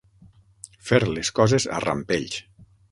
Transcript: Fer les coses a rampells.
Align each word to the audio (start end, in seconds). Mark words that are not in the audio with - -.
Fer 0.89 1.01
les 1.11 1.33
coses 1.41 1.71
a 1.77 1.87
rampells. 1.87 2.45